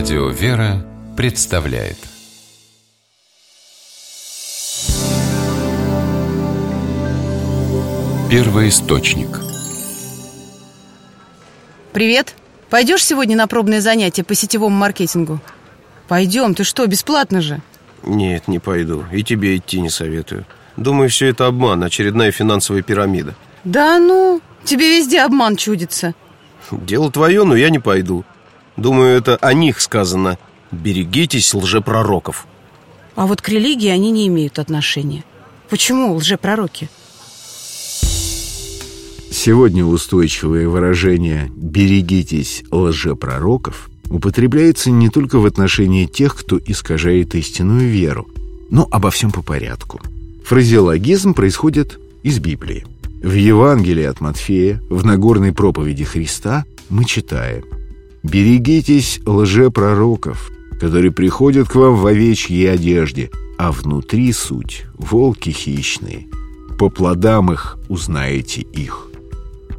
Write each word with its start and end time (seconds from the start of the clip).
Радио 0.00 0.30
«Вера» 0.30 0.82
представляет 1.14 1.98
Первый 8.30 8.70
источник 8.70 9.28
Привет! 11.92 12.34
Пойдешь 12.70 13.04
сегодня 13.04 13.36
на 13.36 13.46
пробное 13.46 13.82
занятие 13.82 14.24
по 14.24 14.34
сетевому 14.34 14.74
маркетингу? 14.74 15.38
Пойдем, 16.08 16.54
ты 16.54 16.64
что, 16.64 16.86
бесплатно 16.86 17.42
же? 17.42 17.60
Нет, 18.02 18.48
не 18.48 18.58
пойду. 18.58 19.04
И 19.12 19.22
тебе 19.22 19.58
идти 19.58 19.82
не 19.82 19.90
советую. 19.90 20.46
Думаю, 20.78 21.10
все 21.10 21.26
это 21.26 21.46
обман, 21.46 21.84
очередная 21.84 22.32
финансовая 22.32 22.80
пирамида. 22.80 23.34
Да 23.64 23.98
ну, 23.98 24.40
тебе 24.64 24.96
везде 24.96 25.20
обман 25.20 25.56
чудится. 25.56 26.14
Дело 26.70 27.12
твое, 27.12 27.44
но 27.44 27.54
я 27.54 27.68
не 27.68 27.80
пойду. 27.80 28.24
Думаю, 28.80 29.14
это 29.14 29.36
о 29.36 29.52
них 29.52 29.78
сказано. 29.78 30.38
Берегитесь 30.72 31.52
лжепророков. 31.52 32.46
А 33.14 33.26
вот 33.26 33.42
к 33.42 33.48
религии 33.50 33.88
они 33.90 34.10
не 34.10 34.26
имеют 34.28 34.58
отношения. 34.58 35.22
Почему 35.68 36.14
лжепророки? 36.14 36.88
Сегодня 39.30 39.84
устойчивое 39.84 40.66
выражение 40.66 41.52
«берегитесь 41.54 42.62
лжепророков» 42.70 43.90
употребляется 44.08 44.90
не 44.90 45.10
только 45.10 45.38
в 45.38 45.44
отношении 45.44 46.06
тех, 46.06 46.34
кто 46.34 46.58
искажает 46.58 47.34
истинную 47.34 47.86
веру, 47.86 48.28
но 48.70 48.88
обо 48.90 49.10
всем 49.10 49.30
по 49.30 49.42
порядку. 49.42 50.00
Фразеологизм 50.46 51.34
происходит 51.34 52.00
из 52.22 52.38
Библии. 52.38 52.86
В 53.22 53.34
Евангелии 53.34 54.04
от 54.04 54.22
Матфея, 54.22 54.82
в 54.88 55.04
Нагорной 55.04 55.52
проповеди 55.52 56.04
Христа 56.04 56.64
мы 56.88 57.04
читаем 57.04 57.64
«Берегитесь 58.22 59.20
лжепророков, 59.24 60.50
которые 60.78 61.10
приходят 61.10 61.68
к 61.68 61.74
вам 61.74 61.96
в 61.96 62.06
овечьей 62.06 62.70
одежде, 62.70 63.30
а 63.58 63.72
внутри 63.72 64.32
суть— 64.32 64.84
волки 64.94 65.50
хищные. 65.50 66.26
По 66.78 66.88
плодам 66.88 67.52
их 67.52 67.78
узнаете 67.88 68.62
их». 68.62 69.08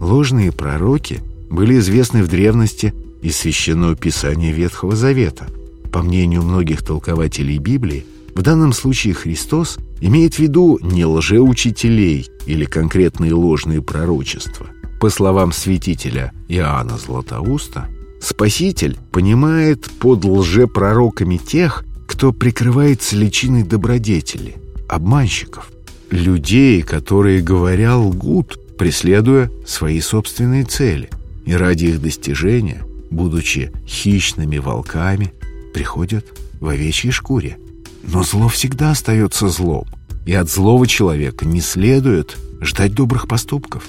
Ложные 0.00 0.52
пророки 0.52 1.20
были 1.50 1.78
известны 1.78 2.22
в 2.22 2.28
древности 2.28 2.94
из 3.22 3.36
Священного 3.36 3.96
Писания 3.96 4.52
Ветхого 4.52 4.94
Завета. 4.94 5.46
По 5.90 6.02
мнению 6.02 6.42
многих 6.42 6.82
толкователей 6.82 7.58
Библии, 7.58 8.04
в 8.34 8.42
данном 8.42 8.74
случае 8.74 9.14
Христос 9.14 9.78
имеет 10.00 10.34
в 10.34 10.38
виду 10.38 10.78
не 10.82 11.06
лжеучителей 11.06 12.28
или 12.44 12.66
конкретные 12.66 13.32
ложные 13.32 13.80
пророчества. 13.80 14.66
По 15.00 15.08
словам 15.08 15.52
святителя 15.52 16.32
Иоанна 16.48 16.98
Златоуста, 16.98 17.88
Спаситель 18.20 18.96
понимает 19.12 19.90
под 19.98 20.24
лжепророками 20.24 21.36
тех, 21.36 21.84
кто 22.06 22.32
прикрывается 22.32 23.16
личиной 23.16 23.62
добродетели, 23.62 24.56
обманщиков, 24.88 25.70
людей, 26.10 26.82
которые, 26.82 27.42
говоря, 27.42 27.96
лгут, 27.96 28.58
преследуя 28.78 29.50
свои 29.66 30.00
собственные 30.00 30.64
цели, 30.64 31.10
и 31.44 31.54
ради 31.54 31.86
их 31.86 32.00
достижения, 32.00 32.84
будучи 33.10 33.72
хищными 33.86 34.58
волками, 34.58 35.32
приходят 35.74 36.26
в 36.60 36.68
овечьей 36.68 37.12
шкуре. 37.12 37.58
Но 38.02 38.22
зло 38.22 38.48
всегда 38.48 38.92
остается 38.92 39.48
злом, 39.48 39.86
и 40.26 40.32
от 40.32 40.50
злого 40.50 40.86
человека 40.86 41.44
не 41.44 41.60
следует 41.60 42.36
ждать 42.60 42.94
добрых 42.94 43.28
поступков, 43.28 43.84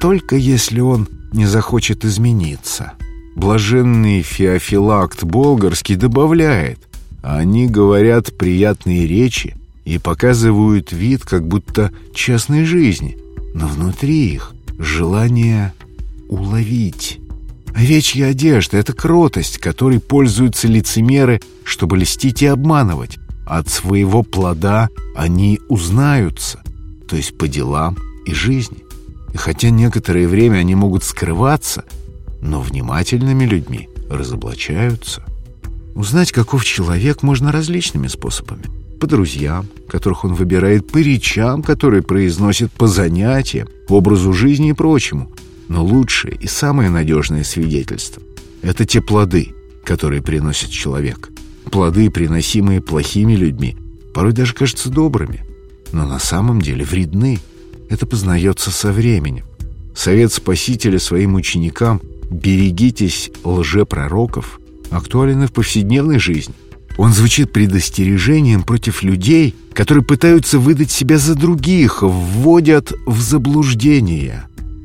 только 0.00 0.36
если 0.36 0.80
он 0.80 1.08
не 1.32 1.46
захочет 1.46 2.04
измениться. 2.04 2.92
Блаженный 3.36 4.22
Феофилакт 4.22 5.22
Болгарский 5.22 5.94
добавляет, 5.94 6.80
они 7.22 7.68
говорят 7.68 8.36
приятные 8.36 9.06
речи 9.06 9.54
и 9.84 9.98
показывают 9.98 10.90
вид 10.90 11.22
как 11.22 11.46
будто 11.46 11.92
частной 12.12 12.64
жизни– 12.64 13.16
но 13.56 13.68
внутри 13.68 14.34
их 14.34 14.54
желание 14.78 15.72
уловить. 16.28 17.18
Овечья 17.74 18.26
одежда— 18.26 18.76
это 18.78 18.92
кротость, 18.92 19.56
которой 19.58 19.98
пользуются 19.98 20.68
лицемеры, 20.68 21.40
чтобы 21.64 21.96
льстить 21.96 22.42
и 22.42 22.46
обманывать. 22.46 23.16
От 23.46 23.68
своего 23.68 24.22
плода 24.22 24.90
они 25.14 25.58
узнаются, 25.70 26.60
то 27.08 27.16
есть 27.16 27.38
по 27.38 27.48
делам 27.48 27.96
и 28.26 28.34
жизни. 28.34 28.84
И 29.32 29.38
хотя 29.38 29.70
некоторое 29.70 30.28
время 30.28 30.58
они 30.58 30.74
могут 30.74 31.02
скрываться, 31.02 31.84
но 32.46 32.60
внимательными 32.60 33.44
людьми 33.44 33.88
разоблачаются. 34.08 35.22
Узнать, 35.94 36.32
каков 36.32 36.64
человек, 36.64 37.22
можно 37.22 37.52
различными 37.52 38.06
способами 38.06 38.64
по 38.98 39.06
друзьям, 39.06 39.66
которых 39.88 40.24
он 40.24 40.34
выбирает, 40.34 40.90
по 40.90 40.98
речам, 40.98 41.62
которые 41.62 42.02
произносит, 42.02 42.72
по 42.72 42.86
занятиям, 42.86 43.68
образу 43.88 44.32
жизни 44.32 44.70
и 44.70 44.72
прочему. 44.72 45.30
Но 45.68 45.84
лучшее 45.84 46.34
и 46.34 46.46
самое 46.46 46.90
надежное 46.90 47.44
свидетельство– 47.44 48.22
это 48.62 48.84
те 48.84 49.02
плоды, 49.02 49.52
которые 49.84 50.22
приносит 50.22 50.70
человек. 50.70 51.28
Плоды, 51.70 52.10
приносимые 52.10 52.80
плохими 52.80 53.34
людьми, 53.34 53.76
порой 54.14 54.32
даже 54.32 54.54
кажутся 54.54 54.88
добрыми, 54.88 55.44
но 55.92 56.06
на 56.06 56.18
самом 56.18 56.62
деле 56.62 56.84
вредны. 56.84 57.38
Это 57.88 58.06
познается 58.06 58.70
со 58.70 58.92
временем. 58.92 59.44
Совет 59.94 60.32
Спасителя 60.32 60.98
своим 60.98 61.34
ученикам 61.34 62.00
«берегитесь 62.30 63.30
лжепророков» 63.44 64.60
актуален 64.90 65.44
и 65.44 65.46
в 65.46 65.52
повседневной 65.52 66.18
жизни. 66.18 66.54
Он 66.98 67.12
звучит 67.12 67.52
предостережением 67.52 68.62
против 68.62 69.02
людей, 69.02 69.54
которые 69.74 70.04
пытаются 70.04 70.58
выдать 70.58 70.90
себя 70.90 71.18
за 71.18 71.34
других, 71.34 72.02
вводят 72.02 72.92
в 73.06 73.20
заблуждение. 73.20 74.44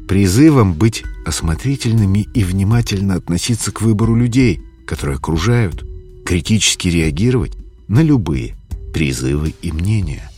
Призывом 0.09 0.73
быть 0.73 1.03
осмотрительными 1.25 2.27
и 2.33 2.43
внимательно 2.43 3.15
относиться 3.15 3.71
к 3.71 3.81
выбору 3.81 4.15
людей, 4.15 4.61
которые 4.85 5.15
окружают, 5.15 5.85
критически 6.25 6.89
реагировать 6.89 7.53
на 7.87 8.01
любые 8.01 8.55
призывы 8.93 9.53
и 9.61 9.71
мнения. 9.71 10.29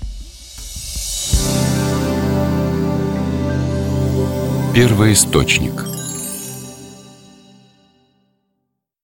Первый 4.76 5.14
источник– 5.14 5.86